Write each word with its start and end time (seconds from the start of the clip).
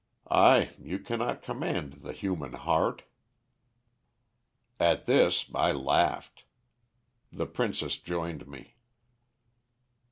Ay, 0.31 0.71
you 0.79 0.97
cannot 0.97 1.43
command 1.43 1.93
the 2.01 2.11
human 2.11 2.53
heart.' 2.53 3.03
"At 4.79 5.05
this 5.05 5.45
I 5.53 5.73
laughed. 5.73 6.43
The 7.31 7.45
princess 7.45 7.97
joined 7.97 8.47
me. 8.47 8.77